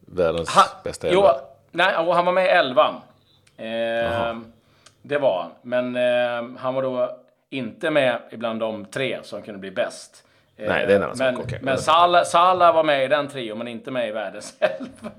världens 0.00 0.48
ha, 0.48 0.62
bästa 0.84 1.08
elva? 1.08 1.34
Jo, 1.34 1.46
nej, 1.70 1.94
han 1.94 2.24
var 2.24 2.32
med 2.32 2.44
i 2.44 2.48
elvan. 2.48 2.94
Eh, 3.56 4.36
det 5.02 5.18
var 5.18 5.42
han. 5.42 5.50
Men 5.62 5.96
eh, 5.96 6.58
han 6.58 6.74
var 6.74 6.82
då 6.82 7.16
inte 7.50 7.90
med 7.90 8.20
bland 8.32 8.60
de 8.60 8.84
tre 8.84 9.18
som 9.22 9.42
kunde 9.42 9.60
bli 9.60 9.70
bäst. 9.70 10.25
Nej, 10.56 10.86
det 10.86 10.92
är 10.92 10.96
en 10.96 11.02
annan 11.02 11.16
men, 11.18 11.36
sak. 11.36 11.44
Okay. 11.44 11.58
Men 11.62 11.78
Salah, 11.78 12.24
Salah 12.24 12.74
var 12.74 12.84
med 12.84 13.04
i 13.04 13.08
den 13.08 13.28
trion, 13.28 13.58
men 13.58 13.68
inte 13.68 13.90
med 13.90 14.08
i 14.08 14.12
världens 14.12 14.56
elva. 14.60 15.10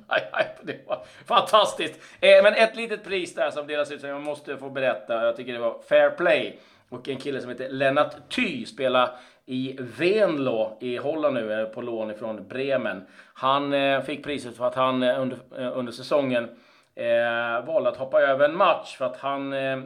det 0.62 0.88
var 0.88 1.04
fantastiskt. 1.26 2.00
Eh, 2.20 2.44
men 2.44 2.54
ett 2.54 2.76
litet 2.76 3.04
pris 3.04 3.36
där 3.36 3.52
som 3.52 3.68
delas 3.68 3.92
ut 3.92 4.02
som 4.02 4.10
jag 4.10 4.22
måste 4.22 4.58
få 4.58 4.70
berätta. 4.70 5.26
Jag 5.26 5.36
tycker 5.36 5.54
det 5.54 5.60
var 5.60 5.80
Fair 5.90 6.10
Play. 6.10 6.60
Och 6.90 7.10
en 7.10 7.18
kille 7.18 7.42
som 7.42 7.50
heter 7.50 7.70
Lennart 7.70 8.16
Ty 8.30 8.66
spelar 8.66 9.10
i 9.46 9.76
Venlo 9.80 10.78
i 10.82 10.98
Holland 10.98 11.34
nu, 11.34 11.72
på 11.74 11.82
lån 11.82 12.12
ifrån 12.12 12.48
Bremen. 12.48 13.06
Han 13.34 13.74
eh, 13.74 14.02
fick 14.02 14.24
priset 14.24 14.58
för 14.58 14.68
att 14.68 14.76
han 14.76 15.04
eh, 15.04 15.22
under, 15.22 15.38
eh, 15.58 15.78
under 15.78 15.92
säsongen 15.92 16.50
eh, 16.96 17.66
valde 17.66 17.90
att 17.90 17.98
hoppa 17.98 18.22
över 18.22 18.46
en 18.46 18.58
match 18.58 18.98
för 18.98 19.06
att 19.06 19.18
han 19.18 19.54
eh, 19.54 19.78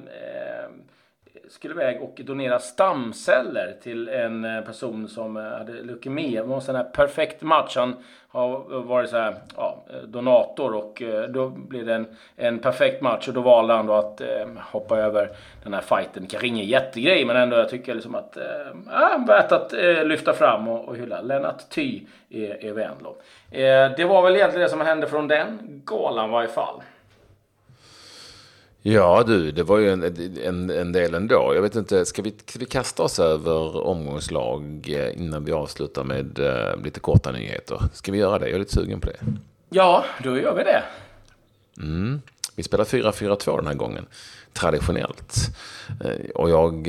skulle 1.50 1.74
iväg 1.74 2.02
och 2.02 2.22
donera 2.24 2.60
stamceller 2.60 3.76
till 3.84 4.10
en 4.10 4.46
eh, 4.46 4.62
person 4.62 5.08
som 5.08 5.38
eh, 5.38 5.44
hade 5.44 5.74
leukemi. 5.74 6.36
Det 6.36 6.44
var 6.44 6.56
en 6.56 6.62
sån 6.62 6.76
här 6.76 6.84
perfekt 6.84 7.42
match. 7.42 7.78
Han 7.78 7.96
har 8.28 8.82
varit 8.84 9.10
så 9.10 9.18
här, 9.18 9.36
ja, 9.58 9.84
eh, 9.90 10.08
donator 10.08 10.76
och 10.76 11.02
då 11.30 11.48
blev 11.50 11.86
det 11.86 11.96
en, 11.96 12.08
en 12.36 12.60
perfekt 12.60 13.02
match 13.02 13.28
och 13.28 13.34
då 13.34 13.42
valde 13.42 13.74
han 13.74 13.86
då 13.86 13.94
att 13.94 14.22
eh, 14.22 14.48
hoppa 14.72 14.98
över 14.98 15.30
den 15.64 15.74
här 15.74 15.82
fighten. 15.82 16.28
Kanske 16.28 16.48
ingen 16.48 16.66
jättegrej 16.66 17.26
men 17.26 17.36
ändå 17.36 17.58
jag 17.58 17.70
tycker 17.70 17.94
liksom 17.94 18.16
att 18.16 18.38
eh, 18.38 19.28
värt 19.28 19.52
att 19.52 19.74
eh, 19.74 20.04
lyfta 20.06 20.34
fram 20.34 20.68
och, 20.68 20.88
och 20.88 20.98
hylla. 20.98 21.22
Lennart 21.22 21.70
Ty 21.70 22.02
i, 22.30 22.68
i 22.68 22.72
Vänlo. 22.72 23.16
Eh, 23.52 23.92
det 23.98 24.06
var 24.06 24.22
väl 24.22 24.36
egentligen 24.36 24.64
det 24.64 24.70
som 24.70 24.82
hände 24.82 25.08
från 25.08 25.28
den 25.28 25.82
galan 25.86 26.30
i 26.30 26.32
varje 26.32 26.50
fall. 26.50 26.82
Ja 28.84 29.24
du, 29.28 29.52
det 29.52 29.64
var 29.64 29.78
ju 29.78 29.90
en, 29.90 30.04
en, 30.44 30.70
en 30.70 30.92
del 30.92 31.14
ändå. 31.14 31.52
Jag 31.56 31.62
vet 31.62 31.76
inte, 31.76 32.06
ska 32.06 32.22
vi, 32.22 32.34
ska 32.46 32.60
vi 32.60 32.66
kasta 32.66 33.04
oss 33.04 33.20
över 33.20 33.86
omgångslag 33.86 34.90
eh, 34.90 35.22
innan 35.22 35.46
vi 35.46 35.52
avslutar 35.52 36.04
med 36.04 36.40
uh, 36.40 36.84
lite 36.84 37.00
korta 37.00 37.32
nyheter? 37.32 37.82
Ska 37.94 38.12
vi 38.12 38.18
göra 38.18 38.40
det? 38.40 38.46
Jag 38.46 38.56
är 38.56 38.60
lite 38.60 38.74
sugen 38.74 39.00
på 39.00 39.08
det. 39.08 39.18
Ja, 39.70 40.06
då 40.24 40.38
gör 40.38 40.56
vi 40.56 40.64
det. 40.64 40.84
Mm. 41.78 42.22
Vi 42.56 42.64
spelar 42.64 42.84
4-4-2 42.84 43.58
den 43.58 43.68
här 43.68 43.74
gången, 43.74 44.06
traditionellt. 44.54 45.36
Eh, 46.04 46.30
och 46.36 46.50
jag 46.50 46.88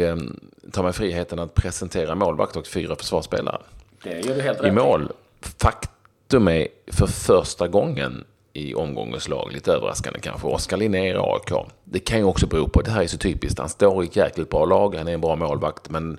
tar 0.73 0.83
mig 0.83 0.93
friheten 0.93 1.39
att 1.39 1.55
presentera 1.55 2.15
målvakt 2.15 2.57
och 2.57 2.67
fyra 2.67 2.97
försvarsspelare. 2.97 3.63
Det 4.03 4.21
gör 4.21 4.35
du 4.35 4.43
helt 4.43 4.61
rätt 4.61 4.67
I 4.67 4.71
mål, 4.71 5.13
faktum 5.41 6.49
är 6.49 6.69
för 6.87 7.07
första 7.07 7.69
gången 7.69 8.25
i 8.53 8.75
omgångens 8.75 9.29
lag, 9.29 9.53
lite 9.53 9.73
överraskande 9.73 10.21
kanske, 10.21 10.47
Oskar 10.47 10.77
Linnér 10.77 11.15
i 11.15 11.19
AIK. 11.19 11.67
Det 11.85 11.99
kan 11.99 12.19
ju 12.19 12.25
också 12.25 12.47
bero 12.47 12.69
på, 12.69 12.83
det 12.83 12.91
här 12.91 13.03
är 13.03 13.07
så 13.07 13.19
typiskt, 13.19 13.59
han 13.59 13.69
står 13.69 14.05
i 14.05 14.07
ett 14.07 14.17
jäkligt 14.17 14.51
bra 14.51 14.65
lag, 14.65 14.95
han 14.95 15.09
är 15.09 15.13
en 15.13 15.21
bra 15.21 15.37
målvakt, 15.37 15.91
men 15.91 16.19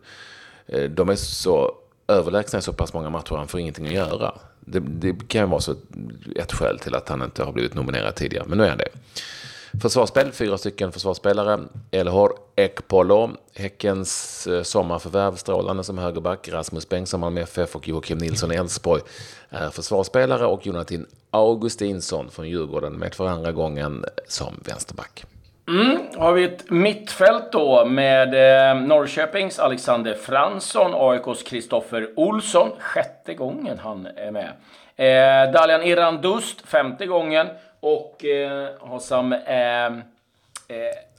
eh, 0.67 0.83
de 0.83 1.09
är 1.09 1.15
så 1.15 1.71
överlägsna 2.07 2.59
i 2.59 2.61
så 2.61 2.73
pass 2.73 2.93
många 2.93 3.09
matcher, 3.09 3.35
han 3.35 3.47
får 3.47 3.59
ingenting 3.59 3.87
att 3.87 3.93
göra. 3.93 4.35
Det, 4.59 4.79
det 4.79 5.27
kan 5.27 5.49
vara 5.49 5.61
så 5.61 5.75
ett 6.35 6.53
skäl 6.53 6.79
till 6.79 6.95
att 6.95 7.09
han 7.09 7.21
inte 7.21 7.43
har 7.43 7.51
blivit 7.51 7.73
nominerad 7.73 8.15
tidigare, 8.15 8.45
men 8.47 8.57
nu 8.57 8.63
är 8.63 8.69
han 8.69 8.77
det. 8.77 8.89
Försvarsspel, 9.81 10.31
fyra 10.31 10.57
stycken 10.57 10.91
försvarsspelare. 10.91 11.59
Elhor 11.91 12.33
Ekpolo, 12.55 13.29
Häckens 13.55 14.47
eh, 14.47 14.61
sommarförvärv, 14.61 15.35
strålande 15.35 15.83
som 15.83 15.97
högerback. 15.97 16.49
Rasmus 16.49 16.89
Bengtsson, 16.89 17.19
Malmö 17.19 17.41
FF 17.41 17.75
och 17.75 17.87
Joakim 17.87 18.17
Nilsson 18.17 18.51
i 18.51 18.55
Elfsborg 18.55 19.01
är 19.49 19.69
försvarsspelare. 19.69 20.45
Och 20.45 20.67
Jonathan 20.67 21.05
Augustinsson 21.31 22.29
från 22.31 22.49
Djurgården 22.49 22.93
med 22.93 23.15
för 23.15 23.27
andra 23.27 23.51
gången 23.51 24.05
som 24.27 24.53
vänsterback. 24.65 25.25
Mm, 25.67 25.97
har 26.17 26.33
vi 26.33 26.43
ett 26.43 26.69
mittfält 26.69 27.51
då 27.51 27.85
med 27.85 28.33
eh, 28.33 28.81
Norrköpings 28.81 29.59
Alexander 29.59 30.13
Fransson, 30.13 30.91
AIKs 30.93 31.43
Kristoffer 31.43 32.09
Olsson, 32.15 32.69
sjätte 32.79 33.33
gången 33.33 33.79
han 33.79 34.05
är 34.05 34.31
med. 34.31 34.51
Eh, 34.95 35.51
Dalian 35.51 35.83
Irandust, 35.83 36.61
femte 36.67 37.05
gången. 37.05 37.47
Och 37.83 38.25
eh, 38.25 38.69
Hossam 38.79 39.33
eh, 39.33 39.85
eh, 39.85 39.91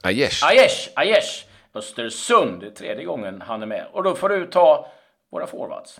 Aiesh. 0.01 0.45
Aiesh, 0.45 0.89
Aiesh 0.95 1.45
Östersund, 1.73 2.75
tredje 2.75 3.05
gången 3.05 3.41
han 3.41 3.61
är 3.61 3.65
med. 3.65 3.85
Och 3.91 4.03
då 4.03 4.15
får 4.15 4.29
du 4.29 4.47
ta 4.47 4.91
våra 5.29 5.47
forwards. 5.47 5.99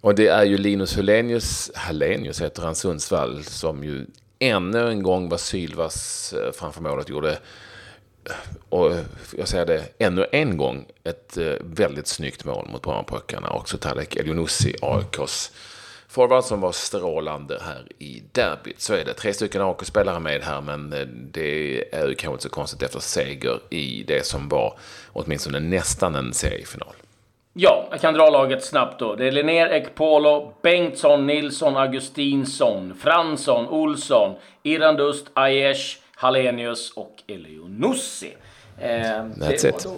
Och 0.00 0.14
det 0.14 0.28
är 0.28 0.44
ju 0.44 0.58
Linus 0.58 0.96
Hallenius, 0.96 1.70
Hallenius 1.74 2.40
heter 2.42 2.62
han, 2.62 2.74
Sundsvall, 2.74 3.44
som 3.44 3.84
ju 3.84 4.06
ännu 4.38 4.88
en 4.88 5.02
gång 5.02 5.28
var 5.28 5.38
Sylvas 5.38 6.32
eh, 6.32 6.52
framför 6.52 6.80
målet 6.80 7.08
gjorde 7.08 7.38
och 8.68 8.92
jag 9.36 9.48
säger 9.48 9.66
det 9.66 9.84
ännu 9.98 10.26
en 10.32 10.56
gång, 10.56 10.86
ett 11.04 11.36
eh, 11.36 11.52
väldigt 11.60 12.06
snyggt 12.06 12.44
mål 12.44 12.68
mot 12.72 12.82
Brommapojkarna. 12.82 13.50
Också 13.50 13.78
Tarek 13.78 14.16
Elionossi, 14.16 14.74
AIKs 14.82 15.52
forward 16.08 16.44
som 16.44 16.60
var 16.60 16.72
strålande 16.72 17.58
här 17.62 17.86
i 17.98 18.22
derbyt. 18.32 18.80
Så 18.80 18.94
är 18.94 19.04
det. 19.04 19.14
Tre 19.14 19.34
stycken 19.34 19.62
AK-spelare 19.62 20.20
med 20.20 20.42
här, 20.42 20.60
men 20.60 20.92
eh, 20.92 21.06
det 21.06 21.94
är 21.94 22.08
ju 22.08 22.14
kanske 22.14 22.32
inte 22.32 22.42
så 22.42 22.48
konstigt 22.48 22.82
efter 22.82 23.00
seger 23.00 23.60
i 23.70 24.04
det 24.06 24.26
som 24.26 24.48
var 24.48 24.78
åtminstone 25.12 25.60
nästan 25.60 26.14
en 26.14 26.34
seriefinal. 26.34 26.94
Ja, 27.52 27.88
jag 27.90 28.00
kan 28.00 28.14
dra 28.14 28.30
laget 28.30 28.64
snabbt 28.64 28.98
då. 28.98 29.14
Det 29.14 29.26
är 29.26 29.32
Linnér, 29.32 29.68
Ekpolo, 29.68 30.52
Bengtsson, 30.62 31.26
Nilsson, 31.26 31.76
Augustinsson, 31.76 32.94
Fransson, 32.94 33.68
Olsson, 33.68 34.34
Irandust, 34.62 35.26
Aiesh, 35.34 35.98
Hallenius 36.14 36.92
och 36.92 37.22
Elionussi. 37.26 38.36
Eh, 38.80 38.88
That's 38.88 39.68
it 39.68 39.88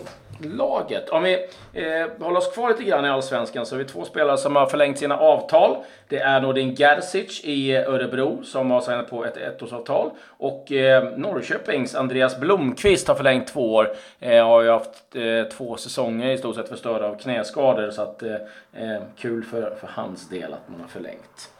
laget. 0.45 1.09
Om 1.09 1.23
vi 1.23 1.35
eh, 1.73 2.07
håller 2.19 2.39
oss 2.39 2.53
kvar 2.55 2.69
lite 2.69 2.85
grann 2.85 3.05
i 3.05 3.09
Allsvenskan 3.09 3.67
så 3.67 3.75
har 3.75 3.79
vi 3.79 3.89
två 3.89 4.05
spelare 4.05 4.39
som 4.39 4.57
har 4.57 4.67
förlängt 4.67 4.99
sina 4.99 5.17
avtal. 5.17 5.77
Det 6.09 6.19
är 6.19 6.41
Nordin 6.41 6.75
Gerzic 6.75 7.41
i 7.45 7.77
Örebro 7.77 8.43
som 8.45 8.71
har 8.71 8.81
signat 8.81 9.11
på 9.11 9.25
ett 9.25 9.37
ettårsavtal. 9.37 10.11
Och 10.27 10.73
eh, 10.73 11.17
Norrköpings 11.17 11.95
Andreas 11.95 12.41
Blomqvist 12.41 13.09
har 13.09 13.15
förlängt 13.15 13.49
två 13.49 13.75
år. 13.75 13.95
Eh, 14.21 14.47
har 14.47 14.63
ju 14.63 14.71
haft 14.71 15.17
eh, 15.17 15.45
två 15.57 15.77
säsonger 15.77 16.31
i 16.31 16.39
stort 16.39 16.57
sett 16.57 16.69
förstörda 16.69 17.07
av 17.07 17.19
knäskador. 17.19 17.91
Så 17.91 18.03
att, 18.03 18.23
eh, 18.23 18.35
eh 18.75 19.03
kul 19.19 19.45
för, 19.45 19.75
för 19.81 19.89
hans 19.93 20.29
del 20.29 20.53
att 20.53 20.69
man 20.69 20.81
har 20.81 20.89
förlängt. 20.89 21.51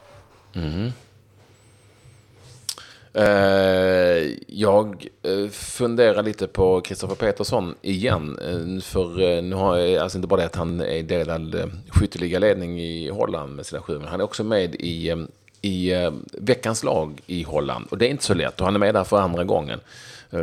Mm. 0.55 0.91
Eh, 3.13 4.33
jag 4.47 5.07
eh, 5.23 5.49
funderar 5.51 6.23
lite 6.23 6.47
på 6.47 6.81
Kristoffer 6.81 7.15
Petersson 7.15 7.75
igen. 7.81 8.39
Eh, 8.41 8.81
för 8.83 9.41
nu 9.41 9.55
har 9.55 9.77
jag, 9.77 10.03
alltså 10.03 10.17
inte 10.17 10.27
bara 10.27 10.39
det 10.39 10.45
att 10.45 10.55
han 10.55 10.81
är 10.81 11.03
delad 11.03 11.71
skytteliga 11.89 12.39
ledning 12.39 12.81
i 12.81 13.09
Holland 13.09 13.55
med 13.55 13.65
sina 13.65 13.81
sju, 13.81 13.99
men 13.99 14.07
han 14.07 14.19
är 14.19 14.23
också 14.23 14.43
med 14.43 14.75
i, 14.75 15.25
i 15.61 15.93
veckans 16.33 16.83
lag 16.83 17.21
i 17.27 17.43
Holland. 17.43 17.87
Och 17.89 17.97
det 17.97 18.07
är 18.07 18.09
inte 18.09 18.23
så 18.23 18.33
lätt 18.33 18.59
och 18.59 18.65
han 18.65 18.75
är 18.75 18.79
med 18.79 18.93
där 18.93 19.03
för 19.03 19.19
andra 19.19 19.43
gången. 19.43 19.79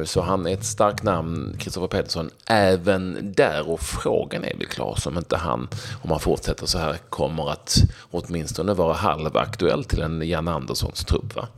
Så 0.04 0.20
han 0.20 0.46
är 0.46 0.52
ett 0.52 0.64
starkt 0.64 1.02
namn, 1.02 1.56
Kristoffer 1.58 1.88
Petersson, 1.88 2.30
även 2.46 3.32
där. 3.36 3.70
Och 3.70 3.80
frågan 3.80 4.44
är 4.44 4.54
väl 4.56 4.66
klar 4.66 4.94
som 4.94 5.18
inte 5.18 5.36
han, 5.36 5.68
om 6.02 6.10
han 6.10 6.20
fortsätter 6.20 6.66
så 6.66 6.78
här, 6.78 6.96
kommer 7.08 7.50
att 7.50 7.76
åtminstone 8.10 8.74
vara 8.74 8.92
halvaktuell 8.92 9.84
till 9.84 10.02
en 10.02 10.28
Jan 10.28 10.48
Anderssons 10.48 11.04
trupp. 11.04 11.36
Va? 11.36 11.48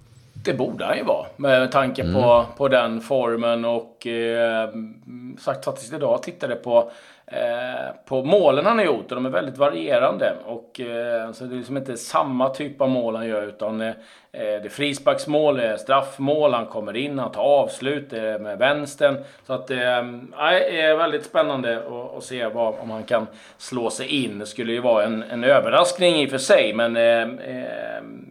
Det 0.44 0.54
borde 0.54 0.84
han 0.84 0.96
ju 0.96 1.04
vara 1.04 1.26
med 1.36 1.70
tanke 1.70 2.02
mm. 2.02 2.14
på, 2.14 2.46
på 2.56 2.68
den 2.68 3.00
formen 3.00 3.64
och 3.64 4.06
eh, 4.06 4.68
sagt 5.38 5.64
faktiskt 5.64 5.92
idag 5.92 6.22
tittade 6.22 6.54
på 6.54 6.90
Eh, 7.32 7.94
på 8.04 8.24
målen 8.24 8.66
han 8.66 8.78
har 8.78 8.84
gjort 8.84 9.12
och 9.12 9.14
de 9.14 9.26
är 9.26 9.30
väldigt 9.30 9.58
varierande. 9.58 10.32
Och, 10.44 10.80
eh, 10.80 11.32
så 11.32 11.44
det 11.44 11.54
är 11.54 11.56
liksom 11.56 11.76
inte 11.76 11.96
samma 11.96 12.48
typ 12.48 12.80
av 12.80 12.90
mål 12.90 13.16
han 13.16 13.26
gör 13.26 13.42
utan 13.42 13.80
eh, 13.80 13.88
eh 13.88 13.94
det 14.32 14.64
är 14.64 14.68
frisparksmål, 14.68 15.56
det 15.56 15.66
är 15.66 15.76
straffmål, 15.76 16.54
han 16.54 16.66
kommer 16.66 16.96
in, 16.96 17.18
han 17.18 17.32
tar 17.32 17.42
avslut 17.42 18.12
med 18.12 18.58
vänstern. 18.58 19.16
Så 19.46 19.52
att 19.52 19.70
eh, 19.70 19.76
det 19.76 20.80
är 20.80 20.96
väldigt 20.96 21.24
spännande 21.24 21.78
att, 21.78 22.16
att 22.16 22.24
se 22.24 22.46
vad, 22.46 22.74
om 22.80 22.90
han 22.90 23.02
kan 23.02 23.26
slå 23.58 23.90
sig 23.90 24.24
in. 24.24 24.38
Det 24.38 24.46
skulle 24.46 24.72
ju 24.72 24.80
vara 24.80 25.04
en, 25.04 25.22
en 25.22 25.44
överraskning 25.44 26.16
i 26.16 26.26
och 26.26 26.30
för 26.30 26.38
sig 26.38 26.74
men 26.74 26.96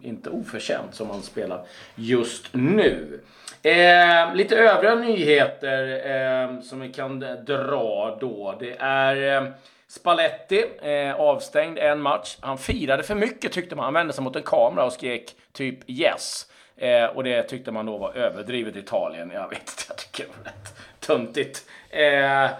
inte 0.02 0.30
oförtjänt 0.30 0.94
som 0.94 1.10
han 1.10 1.22
spelar 1.22 1.60
just 1.94 2.46
nu. 2.52 3.20
Eh, 3.62 4.34
lite 4.34 4.56
övriga 4.56 4.94
nyheter 4.94 6.02
eh, 6.10 6.60
som 6.60 6.80
vi 6.80 6.92
kan 6.92 7.20
dra 7.46 8.18
då. 8.20 8.54
Det 8.60 8.76
är 8.78 8.89
är 8.90 9.42
eh, 9.42 9.48
Spalletti 9.88 10.64
eh, 10.82 11.20
avstängd 11.20 11.78
en 11.78 12.00
match. 12.00 12.36
Han 12.40 12.58
firade 12.58 13.02
för 13.02 13.14
mycket 13.14 13.52
tyckte 13.52 13.76
man. 13.76 13.84
Han 13.84 13.94
vände 13.94 14.12
sig 14.12 14.24
mot 14.24 14.36
en 14.36 14.42
kamera 14.42 14.84
och 14.84 14.92
skrek 14.92 15.34
typ 15.52 15.90
yes. 15.90 16.46
Eh, 16.76 17.04
och 17.04 17.24
det 17.24 17.42
tyckte 17.42 17.72
man 17.72 17.86
då 17.86 17.98
var 17.98 18.12
överdrivet 18.12 18.76
i 18.76 18.78
Italien. 18.78 19.30
Jag 19.34 19.48
vet 19.48 19.58
inte, 19.58 19.84
jag 19.88 19.96
tycker 19.96 20.24
det 20.24 20.30
var 20.38 20.44
rätt 20.44 20.74
töntigt. 21.00 21.64
Eh, 21.90 22.44
eh, 22.44 22.50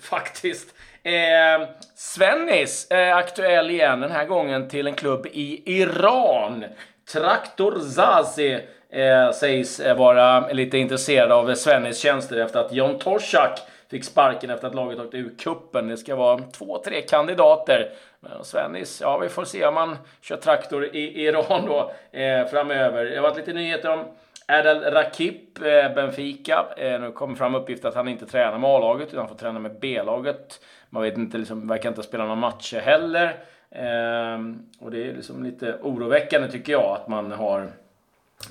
faktiskt. 0.00 0.74
Eh, 1.02 1.68
Svennis 1.94 2.86
är 2.90 3.12
aktuell 3.12 3.70
igen, 3.70 4.00
den 4.00 4.10
här 4.10 4.24
gången 4.24 4.68
till 4.68 4.86
en 4.86 4.94
klubb 4.94 5.26
i 5.26 5.62
Iran. 5.80 6.64
Traktor 7.12 7.80
Zazi 7.80 8.60
eh, 8.90 9.32
sägs 9.32 9.80
vara 9.80 10.48
lite 10.48 10.78
intresserad 10.78 11.32
av 11.32 11.54
Svennis 11.54 11.98
tjänster 11.98 12.36
efter 12.36 12.60
att 12.60 12.72
John 12.72 12.98
Torsak 12.98 13.60
fick 13.90 14.04
sparken 14.04 14.50
efter 14.50 14.68
att 14.68 14.74
laget 14.74 15.00
åkte 15.00 15.16
ur 15.16 15.32
kuppen. 15.38 15.88
Det 15.88 15.96
ska 15.96 16.16
vara 16.16 16.38
två, 16.38 16.78
tre 16.78 17.02
kandidater. 17.02 17.90
Men 18.20 18.44
Svennis, 18.44 19.00
ja 19.00 19.18
vi 19.18 19.28
får 19.28 19.44
se 19.44 19.66
om 19.66 19.76
han 19.76 19.98
kör 20.20 20.36
traktor 20.36 20.84
i 20.84 21.22
Iran 21.22 21.66
då 21.66 21.92
eh, 22.18 22.46
framöver. 22.46 23.04
Det 23.04 23.16
har 23.16 23.22
varit 23.22 23.36
lite 23.36 23.52
nyheter 23.52 23.92
om 23.92 24.04
Erdal 24.48 24.80
Rakip, 24.80 25.62
eh, 25.62 25.94
Benfica. 25.94 26.66
Eh, 26.76 27.00
nu 27.00 27.12
kommer 27.12 27.34
fram 27.34 27.54
uppgifter 27.54 27.88
att 27.88 27.94
han 27.94 28.08
inte 28.08 28.26
tränar 28.26 28.58
med 28.58 28.70
A-laget 28.70 29.12
utan 29.12 29.28
får 29.28 29.34
träna 29.34 29.58
med 29.58 29.78
B-laget. 29.80 30.60
Man 30.90 31.02
vet 31.02 31.16
inte, 31.16 31.38
liksom, 31.38 31.68
verkar 31.68 31.88
inte 31.88 32.02
spela 32.02 32.24
några 32.24 32.36
matcher 32.36 32.78
heller. 32.78 33.24
Eh, 33.70 34.38
och 34.78 34.90
det 34.90 35.10
är 35.10 35.14
liksom 35.14 35.44
lite 35.44 35.78
oroväckande 35.82 36.48
tycker 36.48 36.72
jag 36.72 36.96
att 36.96 37.08
man 37.08 37.32
har 37.32 37.70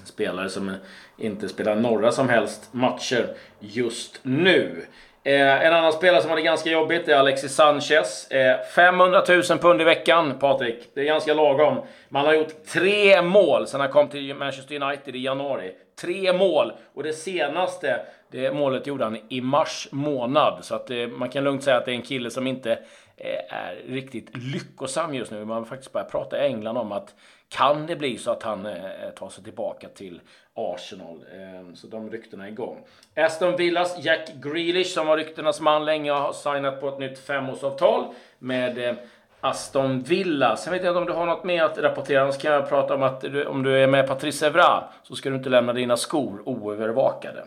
spelare 0.04 0.50
som 0.50 0.76
inte 1.18 1.50
spelar 1.50 1.76
några 1.76 2.12
som 2.12 2.30
helst 2.30 2.74
matcher 2.74 3.28
just 3.60 4.20
nu. 4.24 4.86
Eh, 5.28 5.66
en 5.66 5.74
annan 5.74 5.94
spelare 5.94 6.22
som 6.22 6.30
hade 6.30 6.42
det 6.42 6.46
ganska 6.46 6.70
jobbigt 6.70 7.08
är 7.08 7.16
Alexis 7.16 7.56
Sanchez. 7.56 8.32
Eh, 8.32 8.62
500 8.76 9.24
000 9.30 9.44
pund 9.44 9.82
i 9.82 9.84
veckan, 9.84 10.40
Patrik. 10.40 10.90
Det 10.94 11.02
är 11.02 11.06
ganska 11.06 11.34
lagom. 11.34 11.82
Man 12.10 12.26
har 12.26 12.34
gjort 12.34 12.66
tre 12.74 13.22
mål 13.22 13.68
sedan 13.68 13.82
han 13.82 13.90
kom 13.90 14.08
till 14.08 14.36
Manchester 14.36 14.82
United 14.84 15.16
i 15.16 15.20
januari. 15.20 15.72
Tre 16.02 16.34
mål! 16.34 16.72
Och 16.94 17.04
det 17.04 17.14
senaste, 17.14 18.02
det 18.32 18.52
målet 18.52 18.88
gjorde 18.88 19.04
han 19.04 19.18
i 19.30 19.42
mars 19.42 19.88
månad. 19.92 20.66
Så 20.66 20.76
att 20.76 20.92
eh, 20.92 21.08
man 21.08 21.30
kan 21.30 21.44
lugnt 21.44 21.64
säga 21.64 21.78
att 21.78 21.86
det 21.86 21.92
är 21.92 21.96
en 21.96 22.02
kille 22.02 22.30
som 22.30 22.48
inte 22.48 22.72
eh, 23.18 23.56
är 23.56 23.76
riktigt 23.88 24.38
lyckosam 24.38 25.14
just 25.14 25.32
nu. 25.32 25.46
Man 25.46 25.58
har 25.58 25.66
faktiskt 25.66 25.94
börjat 25.94 26.12
prata 26.12 26.44
i 26.44 26.48
England 26.48 26.78
om 26.78 26.92
att 26.92 27.16
kan 27.56 27.86
det 27.86 27.96
bli 27.96 28.18
så 28.18 28.32
att 28.32 28.44
han 28.44 28.66
eh, 28.66 28.74
tar 29.16 29.30
sig 29.30 29.44
tillbaka 29.44 29.88
till 29.90 30.22
Arsenal? 30.54 31.26
Eh, 31.34 31.74
så 31.76 31.88
de 31.88 32.10
ryktena 32.10 32.46
är 32.46 32.52
igång. 32.52 32.86
Aston 33.16 33.56
Villas 33.56 33.96
Jack 34.00 34.30
Grealish 34.42 34.94
som 34.94 35.08
var 35.08 35.18
ryktenas 35.18 35.62
man 35.62 35.86
länge 35.86 36.12
har 36.12 36.34
signat 36.34 36.82
på 36.82 36.90
ett 36.90 37.00
nytt 37.00 37.20
femårsavtal 37.20 38.06
med 38.40 38.90
eh, 38.90 38.96
Aston 39.42 40.02
Villa. 40.02 40.58
Sen 40.58 40.74
vet 40.74 40.84
jag 40.84 40.92
inte 40.92 41.00
om 41.00 41.06
du 41.06 41.14
har 41.14 41.26
något 41.26 41.44
mer 41.44 41.64
att 41.64 41.78
rapportera. 41.78 42.22
Annars 42.22 42.38
kan 42.38 42.54
jag 42.54 42.70
prata 42.70 42.96
om 42.96 43.04
att 43.04 43.22
du, 43.22 43.46
om 43.46 43.64
du 43.64 43.84
är 43.84 43.88
med 43.88 44.08
Patrice 44.08 44.44
Evra 44.44 44.84
så 45.04 45.16
ska 45.16 45.30
du 45.30 45.36
inte 45.36 45.50
lämna 45.50 45.74
dina 45.74 45.98
skor 45.98 46.42
oövervakade. 46.46 47.44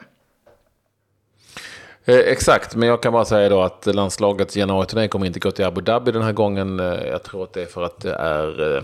Eh, 2.05 2.19
exakt, 2.19 2.75
men 2.75 2.89
jag 2.89 3.03
kan 3.03 3.13
bara 3.13 3.25
säga 3.25 3.49
då 3.49 3.63
att 3.63 3.87
landslagets 3.87 4.57
januariturné 4.57 5.09
kommer 5.09 5.27
inte 5.27 5.41
gå 5.41 5.51
till 5.51 5.65
Abu 5.65 5.81
Dhabi 5.81 6.13
den 6.13 6.23
här 6.23 6.33
gången. 6.33 6.81
Eh, 6.81 7.07
jag 7.07 7.23
tror 7.23 7.45
att 7.45 7.53
det 7.53 7.63
är 7.63 7.67
för 7.67 7.83
att 7.83 8.01
det 8.01 8.15
är 8.15 8.77
eh, 8.77 8.83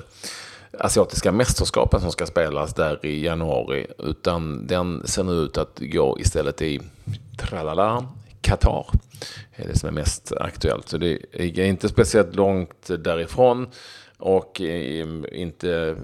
asiatiska 0.78 1.32
mästerskapen 1.32 2.00
som 2.00 2.12
ska 2.12 2.26
spelas 2.26 2.74
där 2.74 3.06
i 3.06 3.24
januari. 3.24 3.86
Utan 3.98 4.66
den 4.66 5.06
ser 5.06 5.22
nu 5.22 5.32
ut 5.32 5.58
att 5.58 5.78
gå 5.80 6.20
istället 6.20 6.62
i 6.62 6.80
tralala, 7.38 8.08
Qatar. 8.40 8.86
är 9.56 9.68
det 9.68 9.78
som 9.78 9.88
är 9.88 9.92
mest 9.92 10.32
aktuellt. 10.40 10.88
Så 10.88 10.98
det 10.98 11.18
är 11.32 11.60
inte 11.60 11.88
speciellt 11.88 12.36
långt 12.36 12.90
därifrån. 12.98 13.68
Och 14.18 14.60
inte 15.32 15.96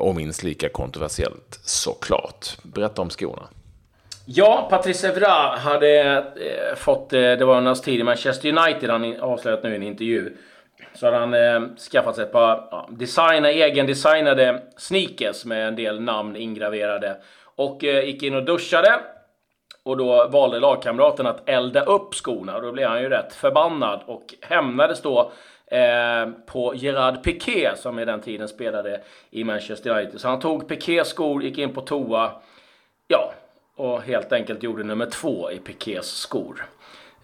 och 0.00 0.16
minst 0.16 0.42
lika 0.42 0.68
kontroversiellt 0.68 1.60
såklart. 1.64 2.46
Berätta 2.62 3.02
om 3.02 3.10
skorna. 3.10 3.48
Ja, 4.30 4.66
Patrice 4.70 5.04
Evra 5.04 5.56
hade 5.56 6.00
eh, 6.18 6.76
fått, 6.76 7.12
eh, 7.12 7.20
det 7.20 7.44
var 7.44 7.56
under 7.56 7.68
hans 7.68 7.80
tid 7.80 8.00
i 8.00 8.02
Manchester 8.02 8.48
United, 8.48 8.90
han 8.90 9.20
avslöjat 9.20 9.62
nu 9.62 9.72
i 9.72 9.76
en 9.76 9.82
intervju. 9.82 10.36
Så 10.94 11.06
hade 11.06 11.18
han 11.18 11.34
eh, 11.34 11.76
skaffat 11.92 12.16
sig 12.16 12.24
ett 12.24 12.32
par 12.32 12.68
ja, 12.70 12.88
designa, 12.90 13.50
egendesignade 13.50 14.62
sneakers 14.76 15.44
med 15.44 15.68
en 15.68 15.76
del 15.76 16.00
namn 16.00 16.36
ingraverade. 16.36 17.16
Och 17.44 17.84
eh, 17.84 18.04
gick 18.04 18.22
in 18.22 18.34
och 18.34 18.44
duschade. 18.44 19.00
Och 19.82 19.96
då 19.96 20.28
valde 20.28 20.60
lagkamraten 20.60 21.26
att 21.26 21.48
elda 21.48 21.84
upp 21.84 22.14
skorna. 22.14 22.56
Och 22.56 22.62
då 22.62 22.72
blev 22.72 22.88
han 22.88 23.02
ju 23.02 23.08
rätt 23.08 23.34
förbannad 23.34 24.00
och 24.06 24.34
hämnades 24.40 25.02
då 25.02 25.32
eh, 25.66 26.28
på 26.46 26.74
Gerard 26.74 27.22
Piqué 27.22 27.70
som 27.76 27.98
i 27.98 28.04
den 28.04 28.20
tiden 28.20 28.48
spelade 28.48 29.00
i 29.30 29.44
Manchester 29.44 29.90
United. 29.90 30.20
Så 30.20 30.28
han 30.28 30.40
tog 30.40 30.68
Piqués 30.68 31.08
skor, 31.08 31.42
gick 31.42 31.58
in 31.58 31.74
på 31.74 31.80
toa. 31.80 32.30
Ja, 33.08 33.32
och 33.76 34.02
helt 34.02 34.32
enkelt 34.32 34.62
gjorde 34.62 34.84
nummer 34.84 35.06
två 35.06 35.50
i 35.50 35.58
Piqués 35.58 36.06
skor. 36.06 36.66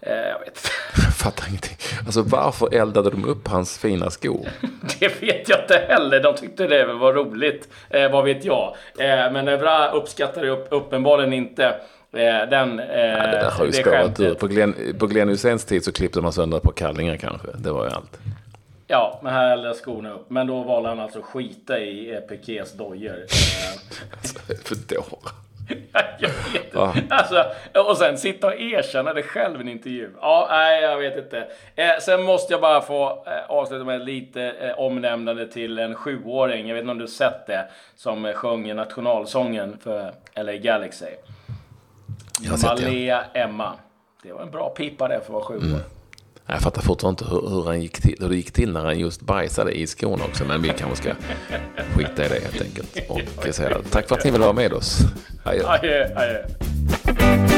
Eh, 0.01 0.13
jag 0.13 0.39
vet 0.39 0.71
Jag 0.95 1.13
fattar 1.13 1.47
ingenting. 1.47 1.77
Alltså 2.05 2.21
varför 2.21 2.73
eldade 2.73 3.09
de 3.09 3.25
upp 3.25 3.47
hans 3.47 3.77
fina 3.77 4.09
skor? 4.09 4.47
det 4.99 5.21
vet 5.21 5.49
jag 5.49 5.59
inte 5.59 5.85
heller. 5.89 6.23
De 6.23 6.35
tyckte 6.35 6.67
det 6.67 6.85
var 6.85 7.13
roligt. 7.13 7.67
Eh, 7.89 8.11
vad 8.11 8.23
vet 8.25 8.45
jag. 8.45 8.75
Eh, 8.99 9.31
men 9.31 9.47
Evra 9.47 9.91
uppskattade 9.91 10.49
upp, 10.49 10.67
uppenbarligen 10.71 11.33
inte 11.33 11.65
eh, 12.13 12.49
den, 12.49 12.79
eh, 12.79 12.85
ja, 12.87 13.27
det 13.27 13.31
där 13.31 13.51
har 13.51 13.65
ju 13.65 13.71
spårat 13.71 14.19
ur. 14.19 14.33
På 14.33 14.47
Glenn, 14.47 14.75
på 14.99 15.07
Glenn 15.07 15.29
Hyséns 15.29 15.65
tid 15.65 15.83
så 15.83 15.91
klippte 15.91 16.21
man 16.21 16.33
sönder 16.33 16.59
på 16.59 16.71
kallingar 16.71 17.17
kanske. 17.17 17.47
Det 17.57 17.71
var 17.71 17.85
ju 17.85 17.91
allt. 17.91 18.19
Ja, 18.87 19.19
men 19.23 19.33
här 19.33 19.53
eldade 19.53 19.75
skorna 19.75 20.13
upp. 20.13 20.29
Men 20.29 20.47
då 20.47 20.63
valde 20.63 20.89
han 20.89 20.99
alltså 20.99 21.21
skita 21.21 21.79
i 21.79 22.13
eh, 22.13 22.65
dojor. 22.77 23.15
alltså, 24.17 24.39
för 24.63 24.75
dårar. 24.95 25.44
Jag 26.19 26.29
vet 26.29 26.65
inte. 26.65 26.79
Ah. 26.79 26.93
Alltså, 27.09 27.45
och 27.89 27.97
sen 27.97 28.17
sitta 28.17 28.47
och 28.47 28.53
erkänna 28.53 29.13
det 29.13 29.23
själv 29.23 29.57
i 29.57 29.61
en 29.61 29.69
intervju. 29.69 30.09
Ja, 30.21 30.47
nej, 30.49 30.81
jag 30.81 30.97
vet 30.97 31.17
inte. 31.17 31.47
Eh, 31.75 31.99
sen 32.01 32.23
måste 32.23 32.53
jag 32.53 32.61
bara 32.61 32.81
få 32.81 33.23
eh, 33.27 33.33
avsluta 33.47 33.85
med 33.85 34.05
lite 34.05 34.43
eh, 34.43 34.79
omnämnande 34.79 35.47
till 35.47 35.79
en 35.79 35.95
sjuåring. 35.95 36.67
Jag 36.67 36.75
vet 36.75 36.81
inte 36.81 36.91
om 36.91 36.97
du 36.97 37.07
sett 37.07 37.47
det. 37.47 37.67
Som 37.95 38.25
eh, 38.25 38.33
sjöng 38.33 38.75
nationalsången 38.75 39.77
för 39.83 40.11
LA 40.35 40.53
Galaxy. 40.53 41.05
Jag 42.41 42.51
har 42.51 42.57
sett 42.57 42.69
Malea 42.69 43.23
Emma. 43.33 43.73
Det 44.23 44.33
var 44.33 44.41
en 44.41 44.51
bra 44.51 44.69
pipa 44.69 45.07
det 45.07 45.19
för 45.19 45.23
att 45.25 45.29
vara 45.29 45.43
sju 45.43 45.57
mm. 45.57 45.79
Jag 46.47 46.61
fattar 46.61 46.81
fortfarande 46.81 47.23
inte 47.23 47.35
hur, 47.35 47.49
hur, 47.49 47.65
han 47.65 47.81
gick 47.81 48.01
till, 48.01 48.17
hur 48.19 48.29
det 48.29 48.35
gick 48.35 48.51
till 48.51 48.71
när 48.71 48.83
han 48.83 48.99
just 48.99 49.21
bajsade 49.21 49.71
i 49.71 49.87
skorna 49.87 50.23
också. 50.23 50.45
Men 50.45 50.61
vi 50.61 50.69
kanske 50.69 50.95
ska 50.95 51.13
skita 51.95 52.25
i 52.25 52.29
det 52.29 52.39
helt 52.43 52.61
enkelt. 52.61 52.97
Och 53.09 53.53
säga 53.55 53.77
tack 53.91 54.07
för 54.07 54.15
att 54.15 54.23
ni 54.23 54.31
vill 54.31 54.41
vara 54.41 54.53
med 54.53 54.73
oss. 54.73 54.99
Adjö. 55.43 55.67
adjö, 55.67 56.09
adjö. 56.15 57.54